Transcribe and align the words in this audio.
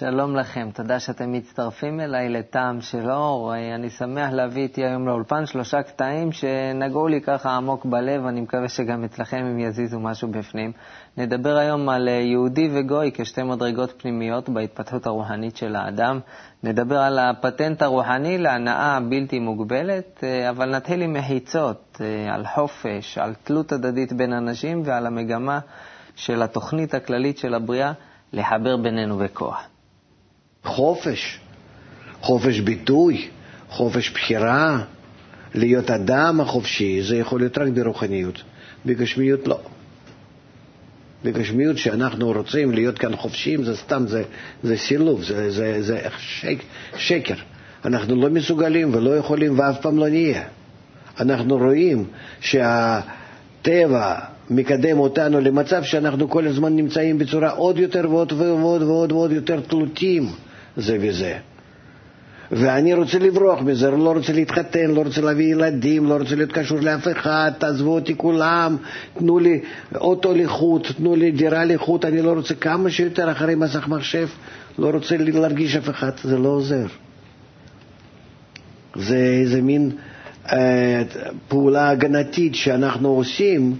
שלום 0.00 0.36
לכם, 0.36 0.68
תודה 0.74 1.00
שאתם 1.00 1.32
מצטרפים 1.32 2.00
אליי 2.00 2.28
לטעם 2.28 2.80
של 2.80 3.10
אור. 3.10 3.54
אני 3.74 3.90
שמח 3.90 4.32
להביא 4.32 4.62
איתי 4.62 4.84
היום 4.84 5.06
לאולפן 5.06 5.46
שלושה 5.46 5.82
קטעים 5.82 6.32
שנגעו 6.32 7.08
לי 7.08 7.20
ככה 7.20 7.50
עמוק 7.50 7.84
בלב, 7.86 8.26
אני 8.26 8.40
מקווה 8.40 8.68
שגם 8.68 9.04
אצלכם 9.04 9.36
הם 9.36 9.58
יזיזו 9.58 10.00
משהו 10.00 10.28
בפנים. 10.28 10.72
נדבר 11.16 11.56
היום 11.56 11.88
על 11.88 12.08
יהודי 12.08 12.70
וגוי 12.72 13.10
כשתי 13.14 13.42
מדרגות 13.42 13.94
פנימיות 14.02 14.48
בהתפתחות 14.48 15.06
הרוחנית 15.06 15.56
של 15.56 15.76
האדם. 15.76 16.20
נדבר 16.62 16.98
על 16.98 17.18
הפטנט 17.18 17.82
הרוחני 17.82 18.38
להנאה 18.38 18.98
בלתי 19.08 19.38
מוגבלת, 19.38 20.24
אבל 20.50 20.76
נתחיל 20.76 21.02
עם 21.02 21.12
מחיצות, 21.12 22.00
על 22.32 22.46
חופש, 22.54 23.18
על 23.18 23.34
תלות 23.44 23.72
הדדית 23.72 24.12
בין 24.12 24.32
אנשים 24.32 24.82
ועל 24.84 25.06
המגמה 25.06 25.58
של 26.16 26.42
התוכנית 26.42 26.94
הכללית 26.94 27.38
של 27.38 27.54
הבריאה 27.54 27.92
לחבר 28.32 28.76
בינינו 28.76 29.18
בכוח. 29.18 29.66
חופש, 30.64 31.38
חופש 32.20 32.60
ביטוי, 32.60 33.28
חופש 33.68 34.10
בחירה, 34.10 34.84
להיות 35.54 35.90
אדם 35.90 36.40
החופשי, 36.40 37.02
זה 37.02 37.16
יכול 37.16 37.40
להיות 37.40 37.58
רק 37.58 37.68
ברוחניות, 37.68 38.42
בגשמיות 38.86 39.48
לא. 39.48 39.60
בגשמיות 41.24 41.78
שאנחנו 41.78 42.32
רוצים 42.32 42.72
להיות 42.72 42.98
כאן 42.98 43.16
חופשיים, 43.16 43.64
זה 43.64 43.76
סתם, 43.76 44.06
זה, 44.06 44.22
זה 44.62 44.76
סילוב, 44.76 45.22
זה, 45.22 45.50
זה, 45.50 45.82
זה 45.82 46.00
שק, 46.18 46.56
שקר. 46.96 47.34
אנחנו 47.84 48.16
לא 48.16 48.30
מסוגלים 48.30 48.94
ולא 48.94 49.16
יכולים 49.16 49.58
ואף 49.58 49.80
פעם 49.80 49.98
לא 49.98 50.08
נהיה. 50.08 50.42
אנחנו 51.20 51.56
רואים 51.56 52.04
שהטבע 52.40 54.18
מקדם 54.50 54.98
אותנו 54.98 55.40
למצב 55.40 55.82
שאנחנו 55.82 56.30
כל 56.30 56.46
הזמן 56.46 56.76
נמצאים 56.76 57.18
בצורה 57.18 57.50
עוד 57.50 57.78
יותר 57.78 58.10
ועוד 58.10 58.32
ועוד 58.32 58.82
ועוד 58.82 59.12
ועוד 59.12 59.32
יותר 59.32 59.60
תלותים 59.60 60.28
זה 60.76 60.96
וזה. 61.00 61.36
ואני 62.52 62.94
רוצה 62.94 63.18
לברוח 63.18 63.60
מזה, 63.62 63.90
לא 63.90 64.12
רוצה 64.12 64.32
להתחתן, 64.32 64.90
לא 64.90 65.02
רוצה 65.02 65.20
להביא 65.20 65.52
ילדים, 65.52 66.06
לא 66.06 66.16
רוצה 66.16 66.34
להיות 66.34 66.52
קשור 66.52 66.80
לאף 66.80 67.08
אחד, 67.08 67.50
תעזבו 67.58 67.94
אותי 67.94 68.16
כולם, 68.16 68.76
תנו 69.18 69.38
לי 69.38 69.60
אוטו 69.94 70.34
לחוט, 70.34 70.86
תנו 70.96 71.16
לי 71.16 71.30
דירה 71.30 71.64
לחוט, 71.64 72.04
אני 72.04 72.22
לא 72.22 72.32
רוצה 72.32 72.54
כמה 72.54 72.90
שיותר 72.90 73.32
אחרי 73.32 73.54
מסך 73.54 73.88
מחשב, 73.88 74.28
לא 74.78 74.90
רוצה 74.90 75.16
להרגיש 75.18 75.76
אף 75.76 75.88
אחד, 75.88 76.10
זה 76.24 76.38
לא 76.38 76.48
עוזר. 76.48 76.86
זה 78.94 79.16
איזה 79.16 79.62
מין 79.62 79.90
אה, 80.52 81.02
פעולה 81.48 81.90
הגנתית 81.90 82.54
שאנחנו 82.54 83.08
עושים, 83.08 83.76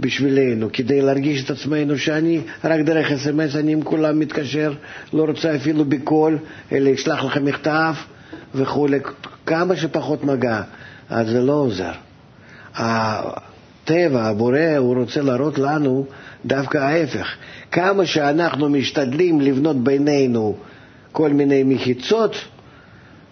בשבילנו, 0.00 0.68
כדי 0.72 1.00
להרגיש 1.00 1.44
את 1.44 1.50
עצמנו 1.50 1.98
שאני 1.98 2.40
רק 2.64 2.80
דרך 2.80 3.12
אס.אם.אס 3.12 3.56
אני 3.56 3.72
עם 3.72 3.82
כולם 3.82 4.18
מתקשר, 4.18 4.72
לא 5.12 5.24
רוצה 5.24 5.56
אפילו 5.56 5.84
בקול, 5.84 6.38
אלא 6.72 6.94
אשלח 6.94 7.24
לכם 7.24 7.44
מכתב 7.44 7.94
וכולי, 8.54 8.98
כמה 9.46 9.76
שפחות 9.76 10.24
מגע, 10.24 10.62
אז 11.10 11.28
זה 11.28 11.40
לא 11.40 11.52
עוזר. 11.52 11.92
הטבע, 12.74 14.24
הבורא, 14.24 14.76
הוא 14.78 14.96
רוצה 14.96 15.22
להראות 15.22 15.58
לנו 15.58 16.06
דווקא 16.46 16.78
ההפך. 16.78 17.26
כמה 17.72 18.06
שאנחנו 18.06 18.68
משתדלים 18.68 19.40
לבנות 19.40 19.84
בינינו 19.84 20.56
כל 21.12 21.30
מיני 21.32 21.62
מחיצות, 21.62 22.36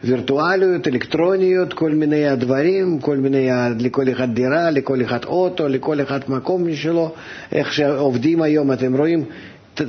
וירטואליות, 0.04 0.88
אלקטרוניות, 0.88 1.72
כל 1.72 1.90
מיני 1.90 2.28
הדברים, 2.28 3.00
כל 3.00 3.16
מיני, 3.16 3.48
לכל 3.80 4.10
אחד 4.12 4.34
דירה, 4.34 4.70
לכל 4.70 5.02
אחד 5.02 5.24
אוטו, 5.24 5.68
לכל 5.68 6.00
אחד 6.00 6.20
מקום 6.28 6.68
משלו, 6.68 7.12
איך 7.52 7.72
שעובדים 7.72 8.42
היום, 8.42 8.72
אתם 8.72 8.96
רואים, 8.96 9.24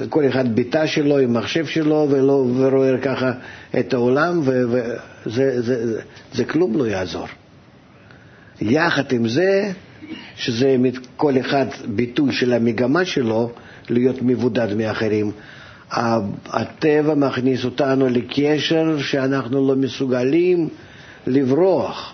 כל 0.09 0.27
אחד 0.27 0.55
ביתה 0.55 0.88
שלו 0.88 1.17
עם 1.17 1.33
מחשב 1.33 1.66
שלו 1.66 2.07
ולא, 2.09 2.45
ורואה 2.57 2.97
ככה 2.97 3.31
את 3.79 3.93
העולם, 3.93 4.39
וזה 4.43 4.95
זה, 5.25 5.61
זה, 5.61 5.88
זה, 5.88 6.01
זה 6.33 6.45
כלום 6.45 6.77
לא 6.77 6.87
יעזור. 6.87 7.27
יחד 8.61 9.11
עם 9.11 9.27
זה, 9.27 9.72
שזה 10.35 10.75
כל 11.17 11.39
אחד 11.39 11.66
ביטוי 11.87 12.31
של 12.31 12.53
המגמה 12.53 13.05
שלו 13.05 13.51
להיות 13.89 14.22
מבודד 14.22 14.73
מאחרים, 14.73 15.31
הטבע 15.91 17.13
מכניס 17.16 17.66
אותנו 17.66 18.09
לקשר 18.09 18.97
שאנחנו 19.01 19.68
לא 19.68 19.75
מסוגלים 19.75 20.69
לברוח, 21.28 22.13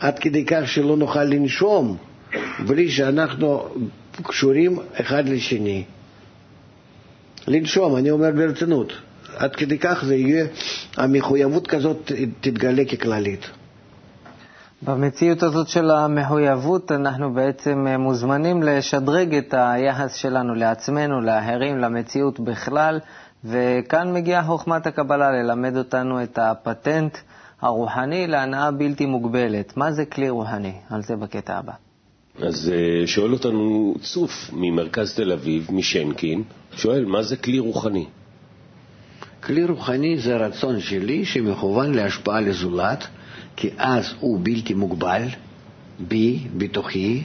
עד 0.00 0.18
כדי 0.18 0.44
כך 0.44 0.68
שלא 0.68 0.96
נוכל 0.96 1.24
לנשום 1.24 1.96
בלי 2.66 2.90
שאנחנו 2.90 3.68
קשורים 4.22 4.78
אחד 4.94 5.28
לשני. 5.28 5.84
לנשום, 7.48 7.96
אני 7.96 8.10
אומר 8.10 8.30
ברצינות, 8.30 8.92
עד 9.36 9.56
כדי 9.56 9.78
כך 9.78 10.04
זה 10.04 10.14
יהיה, 10.16 10.46
המחויבות 10.96 11.66
כזאת 11.66 12.12
תתגלה 12.40 12.84
ככללית. 12.84 13.50
במציאות 14.84 15.42
הזאת 15.42 15.68
של 15.68 15.90
המחויבות 15.90 16.92
אנחנו 16.92 17.34
בעצם 17.34 17.86
אה, 17.86 17.98
מוזמנים 17.98 18.62
לשדרג 18.62 19.34
את 19.34 19.54
היחס 19.56 20.14
שלנו 20.14 20.54
לעצמנו, 20.54 21.20
לאחרים, 21.20 21.78
למציאות 21.78 22.40
בכלל, 22.40 23.00
וכאן 23.44 24.12
מגיעה 24.14 24.44
חוכמת 24.44 24.86
הקבלה 24.86 25.30
ללמד 25.30 25.76
אותנו 25.76 26.22
את 26.22 26.38
הפטנט 26.38 27.18
הרוחני 27.60 28.26
להנאה 28.26 28.70
בלתי 28.70 29.06
מוגבלת. 29.06 29.76
מה 29.76 29.92
זה 29.92 30.04
כלי 30.04 30.30
רוחני? 30.30 30.72
על 30.90 31.02
זה 31.02 31.16
בקטע 31.16 31.58
הבא. 31.58 31.72
אז 32.38 32.72
אה, 32.74 33.06
שואל 33.06 33.32
אותנו 33.32 33.94
צוף 34.00 34.50
ממרכז 34.52 35.14
תל 35.14 35.32
אביב, 35.32 35.68
משנקין, 35.72 36.42
שואל, 36.76 37.04
מה 37.04 37.22
זה 37.22 37.36
כלי 37.36 37.58
רוחני? 37.58 38.06
כלי 39.42 39.64
רוחני 39.64 40.18
זה 40.18 40.36
רצון 40.36 40.80
שלי 40.80 41.24
שמכוון 41.24 41.94
להשפעה 41.94 42.40
לזולת, 42.40 43.06
כי 43.56 43.70
אז 43.78 44.14
הוא 44.20 44.40
בלתי 44.42 44.74
מוגבל, 44.74 45.22
בי, 45.98 46.38
בתוכי, 46.56 47.22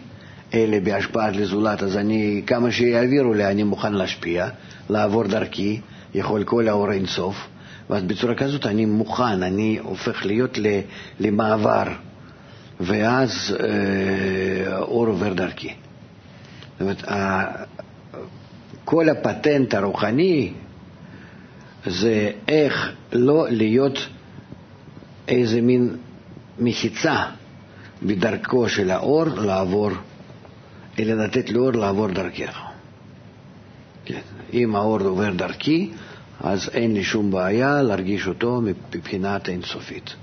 אלה 0.54 0.80
בהשפעת 0.80 1.36
לזולת, 1.36 1.84
אז 1.84 1.98
אני, 1.98 2.42
כמה 2.48 2.72
שיעבירו 2.72 3.34
לי, 3.34 3.48
אני 3.48 3.64
מוכן 3.64 3.94
להשפיע, 3.94 4.48
לעבור 4.90 5.24
דרכי, 5.24 5.82
יכול 6.14 6.44
כל 6.44 6.68
האור 6.68 6.92
אינסוף, 6.92 7.48
ואז 7.90 8.04
בצורה 8.04 8.36
כזאת 8.36 8.66
אני 8.66 8.86
מוכן, 8.86 9.44
אני 9.44 9.80
הופך 9.84 10.26
להיות 10.26 10.58
למעבר, 11.20 11.84
ואז 12.80 13.58
אה, 13.60 14.78
אור 14.78 15.08
עובר 15.08 15.34
דרכי. 15.34 15.74
זאת 16.80 16.82
אומרת, 16.82 17.04
כל 18.86 19.10
הפטנט 19.10 19.74
הרוחני 19.74 20.54
זה 21.86 22.32
איך 22.48 22.92
לא 23.12 23.46
להיות 23.50 24.08
איזה 25.28 25.62
מין 25.62 25.96
מחיצה 26.60 27.24
בדרכו 28.04 28.70
של 28.70 28.92
האור 28.92 29.24
לעבור, 29.26 29.92
אלא 31.00 31.24
לתת 31.24 31.50
לאור 31.50 31.72
לעבור 31.72 32.08
דרכך. 32.08 32.60
כן. 34.06 34.22
אם 34.54 34.76
האור 34.76 35.00
עובר 35.02 35.34
דרכי, 35.34 35.90
אז 36.42 36.70
אין 36.74 36.94
לי 36.94 37.04
שום 37.04 37.32
בעיה 37.32 37.82
להרגיש 37.82 38.28
אותו 38.28 38.62
מבחינת 38.92 39.50
אינסופית. 39.50 40.16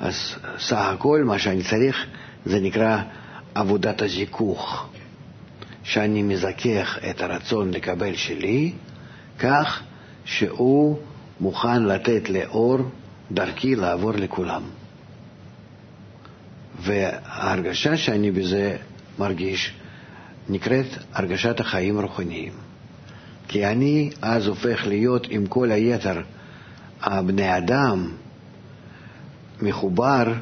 אז 0.00 0.34
סך 0.58 0.76
הכל 0.94 1.22
מה 1.24 1.38
שאני 1.38 1.62
צריך 1.62 2.06
זה 2.46 2.60
נקרא 2.60 3.02
עבודת 3.54 4.02
הזיכוך, 4.02 4.86
שאני 5.82 6.22
מזכך 6.22 6.98
את 7.10 7.20
הרצון 7.20 7.70
לקבל 7.70 8.14
שלי 8.14 8.72
כך 9.38 9.82
שהוא 10.24 10.98
מוכן 11.40 11.82
לתת 11.82 12.30
לאור 12.30 12.78
דרכי 13.30 13.74
לעבור 13.76 14.12
לכולם. 14.12 14.62
וההרגשה 16.80 17.96
שאני 17.96 18.30
בזה 18.30 18.76
מרגיש 19.18 19.72
נקראת 20.48 20.86
הרגשת 21.12 21.60
החיים 21.60 21.98
הרוחניים. 21.98 22.52
כי 23.48 23.66
אני 23.66 24.10
אז 24.22 24.46
הופך 24.46 24.86
להיות 24.86 25.26
עם 25.30 25.46
כל 25.46 25.70
היתר 25.70 26.22
הבני 27.02 27.56
אדם 27.56 28.12
מחובר 29.62 30.32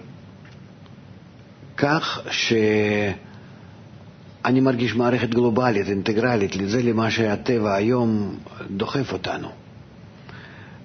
כך 1.77 2.21
שאני 2.31 4.61
מרגיש 4.61 4.95
מערכת 4.95 5.29
גלובלית, 5.29 5.89
אינטגרלית, 5.89 6.57
לזה 6.57 6.83
למה 6.83 7.11
שהטבע 7.11 7.75
היום 7.75 8.39
דוחף 8.71 9.13
אותנו. 9.13 9.49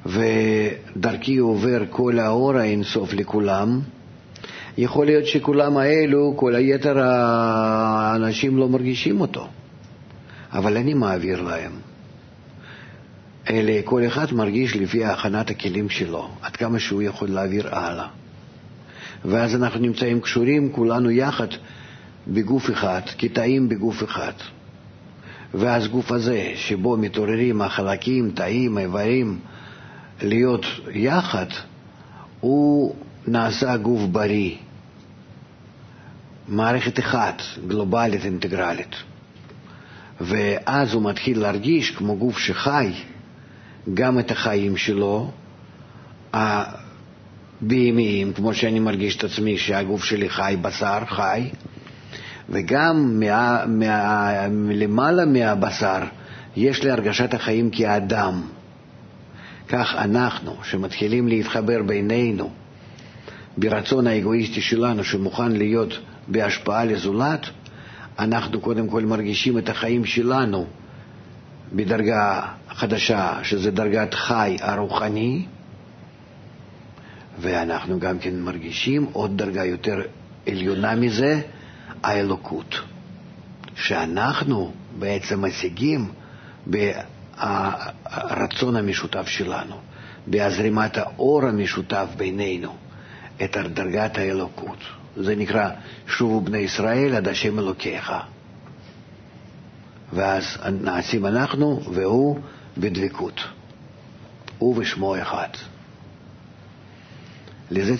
ודרכי 0.05 1.37
עובר 1.37 1.83
כל 1.89 2.19
האור 2.19 2.57
האינסוף 2.57 3.13
לכולם. 3.13 3.81
יכול 4.77 5.05
להיות 5.05 5.25
שכולם 5.25 5.77
האלו, 5.77 6.33
כל 6.35 6.55
היתר 6.55 6.99
האנשים 6.99 8.57
לא 8.57 8.69
מרגישים 8.69 9.21
אותו, 9.21 9.47
אבל 10.53 10.77
אני 10.77 10.93
מעביר 10.93 11.41
להם. 11.41 11.71
אלא 13.49 13.73
כל 13.85 14.07
אחד 14.07 14.33
מרגיש 14.33 14.75
לפי 14.75 15.05
הכנת 15.05 15.49
הכלים 15.49 15.89
שלו, 15.89 16.29
עד 16.41 16.55
כמה 16.55 16.79
שהוא 16.79 17.01
יכול 17.01 17.29
להעביר 17.29 17.75
הלאה. 17.75 18.07
ואז 19.25 19.55
אנחנו 19.55 19.79
נמצאים 19.79 20.21
קשורים 20.21 20.71
כולנו 20.71 21.11
יחד 21.11 21.47
בגוף 22.27 22.69
אחד, 22.69 23.01
כתאים 23.17 23.69
בגוף 23.69 24.03
אחד. 24.03 24.31
ואז 25.53 25.87
גוף 25.87 26.11
הזה, 26.11 26.51
שבו 26.55 26.97
מתעוררים 26.97 27.61
החלקים, 27.61 28.31
תאים, 28.31 28.77
איברים, 28.77 29.39
להיות 30.21 30.65
יחד, 30.91 31.45
הוא 32.39 32.95
נעשה 33.27 33.77
גוף 33.77 34.01
בריא, 34.01 34.55
מערכת 36.47 36.99
אחת, 36.99 37.41
גלובלית, 37.67 38.25
אינטגרלית. 38.25 38.95
ואז 40.21 40.93
הוא 40.93 41.09
מתחיל 41.09 41.39
להרגיש 41.39 41.91
כמו 41.91 42.17
גוף 42.17 42.37
שחי 42.37 42.93
גם 43.93 44.19
את 44.19 44.31
החיים 44.31 44.77
שלו, 44.77 45.31
הבהמיים, 46.33 48.33
כמו 48.33 48.53
שאני 48.53 48.79
מרגיש 48.79 49.17
את 49.17 49.23
עצמי 49.23 49.57
שהגוף 49.57 50.03
שלי 50.03 50.29
חי, 50.29 50.57
בשר 50.61 50.99
חי, 51.05 51.49
וגם 52.49 53.19
מה, 53.19 53.65
מה, 53.67 54.47
למעלה 54.71 55.25
מהבשר 55.25 55.99
יש 56.55 56.83
לי 56.83 56.91
הרגשת 56.91 57.33
החיים 57.33 57.69
כאדם. 57.69 58.41
כך 59.67 59.95
אנחנו, 59.97 60.55
שמתחילים 60.63 61.27
להתחבר 61.27 61.83
בינינו 61.83 62.51
ברצון 63.57 64.07
האגואיסטי 64.07 64.61
שלנו, 64.61 65.03
שמוכן 65.03 65.51
להיות 65.51 65.99
בהשפעה 66.27 66.85
לזולת, 66.85 67.45
אנחנו 68.19 68.61
קודם 68.61 68.87
כל 68.87 69.05
מרגישים 69.05 69.57
את 69.57 69.69
החיים 69.69 70.05
שלנו 70.05 70.67
בדרגה 71.73 72.41
חדשה, 72.69 73.39
שזה 73.43 73.71
דרגת 73.71 74.13
חי 74.13 74.57
הרוחני, 74.61 75.45
ואנחנו 77.39 77.99
גם 77.99 78.19
כן 78.19 78.39
מרגישים 78.39 79.05
עוד 79.13 79.37
דרגה 79.37 79.65
יותר 79.65 80.01
עליונה 80.47 80.95
מזה, 80.95 81.41
האלוקות, 82.03 82.75
שאנחנו 83.75 84.71
בעצם 84.99 85.45
משיגים 85.45 86.11
ברצון 86.67 88.75
המשותף 88.75 89.27
שלנו, 89.27 89.75
בהזרימת 90.27 90.97
האור 90.97 91.45
המשותף 91.45 92.07
בינינו, 92.17 92.75
את 93.43 93.57
דרגת 93.57 94.17
האלוקות. 94.17 94.77
זה 95.17 95.35
נקרא 95.35 95.69
שובו 96.07 96.41
בני 96.41 96.57
ישראל 96.57 97.15
עד 97.15 97.27
השם 97.27 97.59
אלוקיך. 97.59 98.11
ואז 100.13 100.43
נעשים 100.81 101.25
אנחנו 101.25 101.81
והוא 101.93 102.39
בדבקות. 102.77 103.41
הוא 104.57 104.77
ושמו 104.77 105.21
אחד. 105.21 105.47
לזה, 107.71 107.93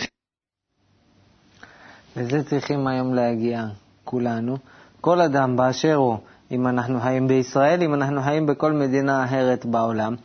לזה 2.16 2.44
צריכים 2.44 2.88
היום 2.88 3.14
להגיע 3.14 3.66
כולנו. 4.04 4.58
כל 5.02 5.22
אדם 5.22 5.58
באשר 5.58 5.96
הוא, 5.96 6.18
אם 6.52 6.68
אנחנו 6.68 7.02
חיים 7.02 7.28
בישראל, 7.28 7.84
אם 7.84 7.94
אנחנו 7.94 8.22
חיים 8.24 8.46
בכל 8.46 8.74
מדינה 8.74 9.26
אחרת 9.26 9.66
בעולם. 9.66 10.16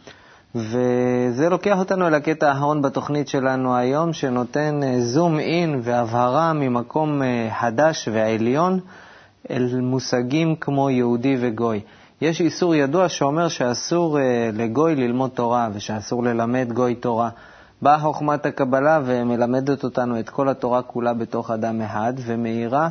וזה 0.56 1.49
לוקח 1.49 1.79
אותנו 1.79 2.06
אל 2.06 2.14
הקטע 2.14 2.49
האחרון 2.49 2.82
בתוכנית 2.82 3.29
שלנו 3.29 3.76
היום, 3.76 4.12
שנותן 4.12 4.81
זום 5.00 5.38
אין 5.38 5.81
והבהרה 5.82 6.53
ממקום 6.53 7.23
אה, 7.23 7.49
חדש 7.61 8.08
ועליון 8.12 8.81
אל 9.50 9.81
מושגים 9.81 10.56
כמו 10.56 10.91
יהודי 10.91 11.37
וגוי. 11.41 11.81
יש 12.20 12.41
איסור 12.41 12.75
ידוע 12.75 13.08
שאומר 13.08 13.49
שאסור 13.49 14.19
אה, 14.19 14.50
לגוי 14.53 14.97
ללמוד 14.97 15.31
תורה 15.31 15.69
ושאסור 15.73 16.25
ללמד 16.25 16.73
גוי 16.73 16.94
תורה. 16.94 17.31
באה 17.82 17.99
חוכמת 17.99 18.47
הקבלה 18.47 19.00
ומלמדת 19.05 19.85
אותנו 19.85 20.20
את 20.20 20.31
כל 20.31 20.49
התורה 20.49 20.82
כולה 20.82 21.14
בתוך 21.14 21.50
אדם 21.50 21.81
אחד, 21.81 22.12
ומאירה 22.26 22.88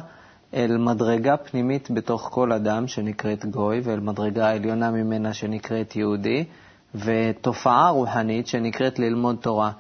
אל 0.54 0.78
מדרגה 0.78 1.38
פנימית 1.38 1.92
בתוך 1.92 2.30
כל 2.32 2.52
אדם 2.52 2.88
שנקראת 2.88 3.46
גוי, 3.46 3.82
ואל 3.84 4.00
מדרגה 4.00 4.52
עליונה 4.52 4.92
ממנה 4.92 5.34
שנקראת 5.34 5.96
יהודי. 5.96 6.46
ותופעה 6.96 7.90
רוחנית 7.90 8.48
שנקראת 8.48 9.00
ללמוד 9.00 9.36
תורה. 9.42 9.72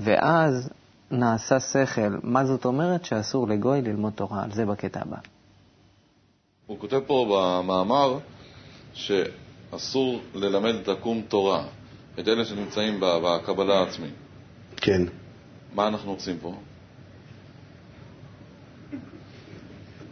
ואז 0.00 0.70
נעשה 1.10 1.60
שכל. 1.60 2.18
מה 2.22 2.44
זאת 2.44 2.64
אומרת? 2.64 3.04
שאסור 3.04 3.48
לגוי 3.48 3.82
ללמוד 3.82 4.12
תורה. 4.12 4.44
על 4.44 4.52
זה 4.52 4.66
בקטע 4.66 5.00
הבא. 5.02 5.16
הוא 6.66 6.78
כותב 6.78 7.00
פה 7.06 7.26
במאמר 7.30 8.18
שאסור 8.94 10.20
ללמד 10.34 10.74
את 10.74 10.88
עקום 10.88 11.22
תורה, 11.28 11.64
את 12.18 12.28
אלה 12.28 12.44
שנמצאים 12.44 13.00
בקבלה 13.00 13.78
העצמית. 13.78 14.14
כן. 14.76 15.02
מה 15.74 15.88
אנחנו 15.88 16.12
עושים 16.12 16.38
פה? 16.38 16.54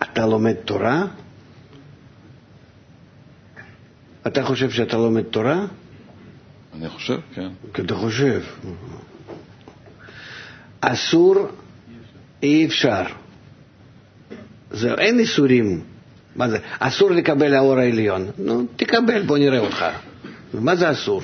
אתה 0.03 0.27
לומד 0.27 0.55
תורה? 0.55 1.03
אתה 4.27 4.45
חושב 4.45 4.71
שאתה 4.71 4.97
לומד 4.97 5.23
תורה? 5.23 5.67
אני 6.85 6.93
חושב, 6.93 7.19
כן. 7.35 7.49
אתה 7.73 7.95
חושב. 7.95 8.43
אסור, 10.81 11.35
אי 12.43 12.67
אפשר. 12.67 13.03
זהו, 14.71 14.99
אין 14.99 15.19
איסורים. 15.19 15.83
מה 16.37 16.49
זה? 16.49 16.59
אסור 16.79 17.11
לקבל 17.11 17.55
האור 17.55 17.79
העליון. 17.79 18.31
נו, 18.39 18.67
תקבל, 18.77 19.23
בוא 19.23 19.39
נראה 19.39 19.59
אותך. 19.59 19.85
מה 20.55 20.77
זה 20.77 20.91
אסור? 20.91 21.23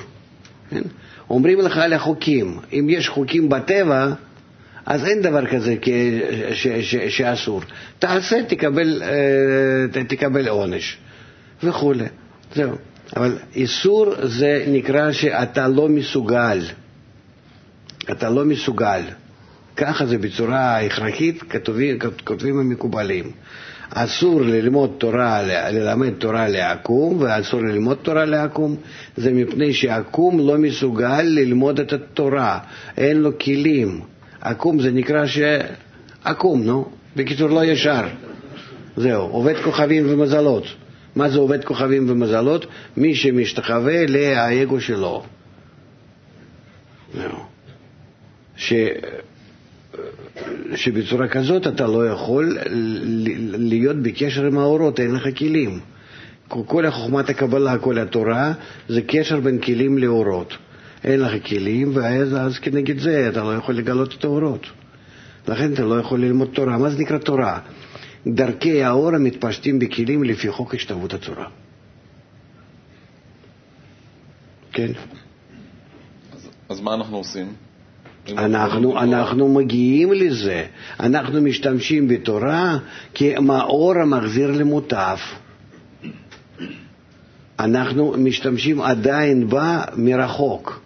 כן? 0.69 0.81
אומרים 1.29 1.59
לך 1.59 1.77
על 1.77 1.93
החוקים. 1.93 2.59
אם 2.73 2.87
יש 2.89 3.09
חוקים 3.09 3.49
בטבע, 3.49 4.13
אז 4.85 5.05
אין 5.05 5.21
דבר 5.21 5.45
כזה 5.45 5.75
ש, 6.53 6.67
ש, 6.67 6.95
שאסור. 6.95 7.61
תעשה, 7.99 8.43
תקבל, 8.43 9.01
אה, 9.03 10.03
תקבל 10.03 10.47
עונש 10.47 10.97
וכולי. 11.63 12.05
זהו. 12.55 12.75
אבל 13.17 13.37
איסור 13.55 14.13
זה 14.23 14.65
נקרא 14.67 15.11
שאתה 15.11 15.67
לא 15.67 15.89
מסוגל. 15.89 16.59
אתה 18.11 18.29
לא 18.29 18.45
מסוגל. 18.45 19.01
ככה 19.77 20.05
זה 20.05 20.17
בצורה 20.17 20.79
הכרחית 20.81 21.43
כתובים, 21.49 21.97
כותבים 22.23 22.59
המקובלים. 22.59 23.31
אסור 23.93 24.41
ללמוד 24.41 24.91
תורה, 24.97 25.41
ללמד 25.71 26.13
תורה 26.13 26.47
לעקום, 26.47 27.17
ואסור 27.19 27.61
ללמוד 27.61 27.97
תורה 28.01 28.25
לעקום, 28.25 28.75
זה 29.17 29.31
מפני 29.33 29.73
שעקום 29.73 30.39
לא 30.39 30.57
מסוגל 30.57 31.21
ללמוד 31.21 31.79
את 31.79 31.93
התורה, 31.93 32.59
אין 32.97 33.17
לו 33.17 33.39
כלים. 33.39 34.01
עקום 34.41 34.79
זה 34.81 34.91
נקרא 34.91 35.25
שעקום, 35.25 36.63
נו, 36.63 36.89
בקיצור 37.15 37.49
לא 37.49 37.65
ישר. 37.65 38.07
זהו, 38.97 39.27
עובד 39.27 39.55
כוכבים 39.63 40.05
ומזלות. 40.09 40.63
מה 41.15 41.29
זה 41.29 41.39
עובד 41.39 41.63
כוכבים 41.63 42.09
ומזלות? 42.09 42.65
מי 42.97 43.15
שמשתחווה 43.15 44.05
לאגו 44.07 44.81
שלו. 44.81 45.23
ש... 48.57 48.73
שבצורה 50.75 51.27
כזאת 51.27 51.67
אתה 51.67 51.87
לא 51.87 52.07
יכול 52.07 52.57
להיות 53.57 53.95
בקשר 53.95 54.45
עם 54.45 54.57
האורות, 54.57 54.99
אין 54.99 55.11
לך 55.15 55.27
כלים. 55.37 55.79
כל 56.47 56.85
החוכמת 56.85 57.29
הקבלה, 57.29 57.77
כל 57.77 57.97
התורה, 57.97 58.53
זה 58.89 59.01
קשר 59.01 59.39
בין 59.39 59.61
כלים 59.61 59.97
לאורות. 59.97 60.53
אין 61.03 61.19
לך 61.19 61.47
כלים, 61.47 61.91
ואז 61.93 62.35
אז 62.35 62.59
כנגד 62.59 62.99
זה 62.99 63.29
אתה 63.31 63.43
לא 63.43 63.55
יכול 63.55 63.75
לגלות 63.75 64.15
את 64.19 64.23
האורות. 64.23 64.67
לכן 65.47 65.73
אתה 65.73 65.83
לא 65.83 65.99
יכול 65.99 66.21
ללמוד 66.21 66.49
תורה. 66.53 66.77
מה 66.77 66.89
זה 66.89 66.99
נקרא 66.99 67.17
תורה? 67.17 67.59
דרכי 68.27 68.83
האור 68.83 69.15
המתפשטים 69.15 69.79
בכלים 69.79 70.23
לפי 70.23 70.51
חוק 70.51 70.75
השתלבות 70.75 71.13
הצורה. 71.13 71.47
כן. 74.71 74.91
אז, 76.33 76.49
אז 76.69 76.79
מה 76.81 76.93
אנחנו 76.93 77.17
עושים? 77.17 77.53
אנחנו, 78.29 78.99
אנחנו 79.01 79.53
מגיעים 79.53 80.11
לזה, 80.13 80.65
אנחנו 80.99 81.41
משתמשים 81.41 82.07
בתורה 82.07 82.77
כמאור 83.13 83.93
המחזיר 83.97 84.51
למוטף. 84.51 85.19
אנחנו 87.59 88.13
משתמשים 88.17 88.81
עדיין 88.81 89.49
בה 89.49 89.81
מרחוק. 89.97 90.81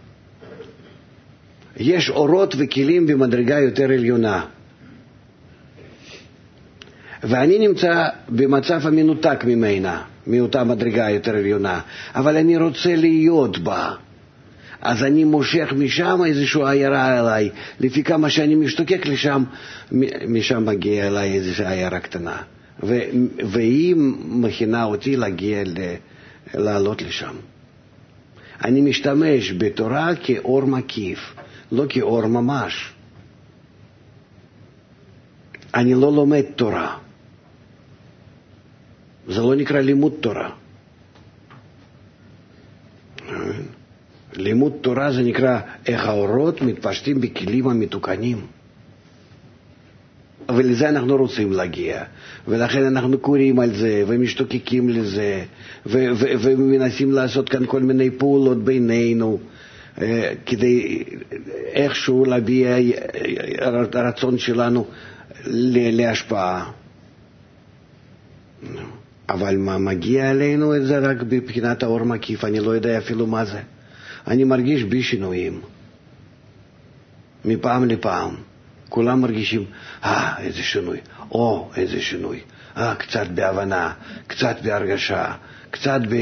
יש 1.77 2.09
אורות 2.09 2.55
וכלים 2.57 3.07
במדרגה 3.07 3.59
יותר 3.59 3.83
עליונה. 3.83 4.45
ואני 7.23 7.67
נמצא 7.67 8.07
במצב 8.29 8.87
המנותק 8.87 9.43
ממנה, 9.47 10.01
מאותה 10.27 10.63
מדרגה 10.63 11.09
יותר 11.09 11.35
עליונה, 11.35 11.79
אבל 12.15 12.37
אני 12.37 12.57
רוצה 12.57 12.95
להיות 12.95 13.57
בה. 13.59 13.93
אז 14.81 15.03
אני 15.03 15.23
מושך 15.23 15.73
משם 15.77 16.19
איזושהי 16.25 16.61
עיירה 16.65 17.19
אליי, 17.19 17.49
לפי 17.79 18.03
כמה 18.03 18.29
שאני 18.29 18.55
משתוקק 18.55 19.05
לשם, 19.05 19.43
משם 20.27 20.65
מגיע 20.65 21.07
אליי 21.07 21.33
איזושהי 21.33 21.67
עיירה 21.67 21.99
קטנה. 21.99 22.37
ו- 22.83 23.01
והיא 23.49 23.95
מכינה 24.25 24.83
אותי 24.83 25.15
להגיע, 25.15 25.63
ל- 25.65 25.95
לעלות 26.53 27.01
לשם. 27.01 27.35
אני 28.65 28.81
משתמש 28.81 29.51
בתורה 29.51 30.15
כאור 30.23 30.65
מקיף, 30.65 31.35
לא 31.71 31.85
כאור 31.89 32.25
ממש. 32.27 32.93
אני 35.75 35.93
לא 35.93 36.15
לומד 36.15 36.41
תורה. 36.55 36.97
זה 39.27 39.41
לא 39.41 39.55
נקרא 39.55 39.79
לימוד 39.79 40.13
תורה. 40.19 40.49
לימוד 44.33 44.73
תורה 44.81 45.11
זה 45.11 45.21
נקרא 45.21 45.59
איך 45.87 46.05
האורות 46.05 46.61
מתפשטים 46.61 47.21
בכלים 47.21 47.67
המתוקנים. 47.67 48.41
ולזה 50.55 50.89
אנחנו 50.89 51.15
רוצים 51.17 51.51
להגיע, 51.51 52.03
ולכן 52.47 52.83
אנחנו 52.85 53.17
קוראים 53.19 53.59
על 53.59 53.75
זה, 53.75 54.03
ומשתוקקים 54.07 54.89
לזה, 54.89 55.43
ו- 55.85 56.07
ו- 56.15 56.31
ומנסים 56.41 57.11
לעשות 57.11 57.49
כאן 57.49 57.65
כל 57.65 57.81
מיני 57.81 58.09
פעולות 58.11 58.63
בינינו, 58.63 59.39
אה, 60.01 60.33
כדי 60.45 61.03
איכשהו 61.73 62.25
להביע 62.25 62.75
הרצון 63.93 64.37
שלנו 64.37 64.85
להשפעה. 65.91 66.71
אבל 69.29 69.57
מה 69.57 69.77
מגיע 69.77 70.31
אלינו 70.31 70.75
את 70.75 70.85
זה 70.85 70.99
רק 70.99 71.17
מבחינת 71.31 71.83
האור 71.83 72.03
מקיף, 72.03 72.43
אני 72.45 72.59
לא 72.59 72.71
יודע 72.71 72.97
אפילו 72.97 73.27
מה 73.27 73.45
זה. 73.45 73.59
אני 74.27 74.43
מרגיש 74.43 74.83
בי 74.83 75.03
שינויים, 75.03 75.61
מפעם 77.45 77.85
לפעם. 77.85 78.35
כולם 78.89 79.21
מרגישים, 79.21 79.65
אה, 80.03 80.37
איזה 80.39 80.63
שינוי, 80.63 80.99
או, 81.31 81.71
איזה 81.75 82.01
שינוי, 82.01 82.39
אה, 82.77 82.95
קצת 82.95 83.27
בהבנה, 83.27 83.93
קצת 84.27 84.57
בהרגשה, 84.63 85.33
קצת 85.71 85.99
ב, 86.09 86.15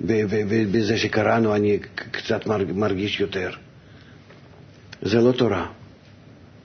ב, 0.00 0.12
ב, 0.22 0.34
ב, 0.48 0.78
בזה 0.78 0.98
שקראנו 0.98 1.56
אני 1.56 1.78
קצת 2.12 2.46
מרגיש 2.74 3.20
יותר. 3.20 3.50
זה 5.02 5.20
לא 5.20 5.32
תורה. 5.32 5.66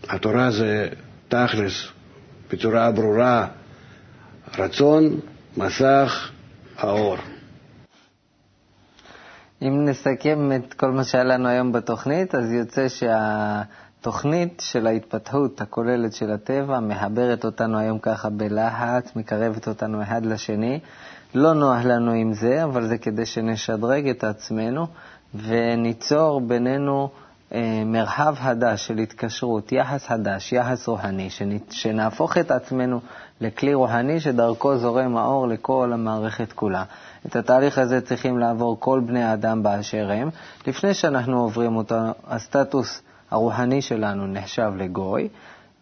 התורה 0.10 0.52
זה 0.52 0.90
תכלס, 1.28 1.88
בצורה 2.52 2.92
ברורה, 2.92 3.48
רצון, 4.58 5.20
מסך, 5.58 6.32
האור. 6.78 7.16
אם 9.62 9.86
נסכם 9.86 10.52
את 10.56 10.74
כל 10.74 10.92
מה 10.92 11.04
שהיה 11.04 11.24
לנו 11.24 11.48
היום 11.50 11.72
בתוכנית, 11.72 12.36
אז 12.36 12.52
יוצא 12.52 12.88
שהתוכנית 12.88 14.60
של 14.66 14.88
ההתפתחות 14.88 15.62
הכוללת 15.62 16.14
של 16.14 16.32
הטבע 16.32 16.80
מחברת 16.80 17.46
אותנו 17.46 17.78
היום 17.78 18.00
ככה 18.00 18.30
בלהט, 18.30 19.16
מקרבת 19.16 19.68
אותנו 19.68 20.04
אחד 20.04 20.26
לשני. 20.26 20.80
לא 21.36 21.54
נוח 21.54 21.84
לנו 21.86 22.12
עם 22.12 22.34
זה, 22.34 22.64
אבל 22.64 22.88
זה 22.88 22.98
כדי 22.98 23.26
שנשדרג 23.26 24.08
את 24.10 24.24
עצמנו 24.24 24.88
וניצור 25.36 26.42
בינינו 26.42 27.10
מרחב 27.86 28.36
חדש 28.40 28.88
של 28.88 28.98
התקשרות, 28.98 29.72
יחס 29.72 30.06
חדש, 30.08 30.54
יחס 30.54 30.88
רוהני, 30.88 31.30
שנהפוך 31.70 32.38
את 32.38 32.52
עצמנו 32.52 33.00
לכלי 33.42 33.74
רוהני 33.74 34.20
שדרכו 34.20 34.78
זורם 34.78 35.18
האור 35.18 35.48
לכל 35.48 35.92
המערכת 35.94 36.54
כולה. 36.54 36.84
את 37.26 37.36
התהליך 37.36 37.78
הזה 37.78 38.02
צריכים 38.02 38.38
לעבור 38.40 38.80
כל 38.80 39.00
בני 39.06 39.24
האדם 39.24 39.64
באשר 39.64 40.12
הם. 40.12 40.30
לפני 40.68 40.94
שאנחנו 40.94 41.42
עוברים 41.42 41.76
אותו, 41.76 41.96
הסטטוס 42.28 43.02
הרוחני 43.32 43.82
שלנו 43.82 44.28
נחשב 44.28 44.72
לגוי, 44.78 45.28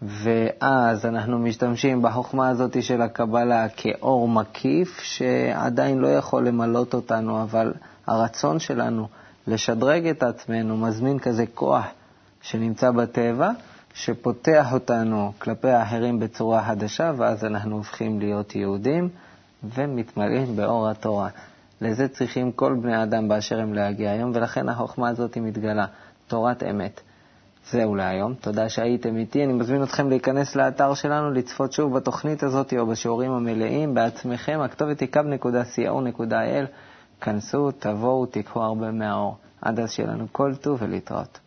ואז 0.02 1.06
אנחנו 1.06 1.40
משתמשים 1.40 2.02
בחוכמה 2.02 2.50
הזאת 2.50 2.84
של 2.84 3.02
הקבלה 3.02 3.70
כאור 3.70 4.28
מקיף, 4.30 5.00
שעדיין 5.04 5.98
לא 6.00 6.08
יכול 6.08 6.48
למלות 6.48 6.94
אותנו, 6.94 7.42
אבל 7.44 7.74
הרצון 8.08 8.60
שלנו 8.60 9.08
לשדרג 9.48 10.08
את 10.08 10.24
עצמנו 10.24 10.78
מזמין 10.78 11.20
כזה 11.20 11.46
כוח 11.54 11.86
שנמצא 12.42 12.92
בטבע, 12.92 13.52
שפותח 13.94 14.74
אותנו 14.74 15.32
כלפי 15.40 15.70
האחרים 15.70 16.20
בצורה 16.20 16.64
חדשה, 16.64 17.12
ואז 17.18 17.46
אנחנו 17.46 17.76
הופכים 17.76 18.20
להיות 18.20 18.56
יהודים 18.56 19.10
ומתמלאים 19.64 20.56
באור 20.56 20.90
התורה. 20.90 21.30
לזה 21.82 22.08
צריכים 22.08 22.52
כל 22.52 22.76
בני 22.82 22.96
האדם 22.96 23.28
באשר 23.28 23.60
הם 23.60 23.74
להגיע 23.74 24.12
היום, 24.12 24.32
ולכן 24.36 24.70
החוכמה 24.70 25.10
הזאת 25.10 25.38
מתגלה, 25.38 25.86
תורת 26.28 26.64
אמת. 26.64 27.02
זהו 27.72 27.96
להיום, 27.96 28.34
תודה 28.34 28.70
שהייתם 28.70 29.18
איתי. 29.18 29.44
אני 29.44 29.54
מזמין 29.54 29.84
אתכם 29.84 30.10
להיכנס 30.10 30.56
לאתר 30.56 30.94
שלנו, 30.94 31.32
לצפות 31.32 31.72
שוב 31.74 31.96
בתוכנית 31.98 32.44
הזאת 32.44 32.74
או 32.78 32.88
בשיעורים 32.88 33.32
המלאים 33.32 33.94
בעצמכם. 33.94 34.60
הכתובת 34.62 35.00
היא 35.00 35.10
kub.co.il. 35.14 36.66
כנסו, 37.24 37.72
תבואו, 37.72 38.26
תיקחו 38.26 38.62
הרבה 38.64 38.92
מהאור. 38.92 39.38
עד 39.62 39.80
אז 39.80 39.92
שיהיה 39.92 40.10
לנו 40.10 40.28
כל 40.32 40.56
טוב 40.56 40.78
ולהתראות. 40.82 41.40